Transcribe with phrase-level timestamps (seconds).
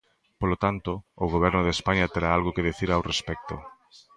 [0.39, 0.91] Polo tanto,
[1.23, 3.55] o Goberno de España terá algo que dicir ao respecto.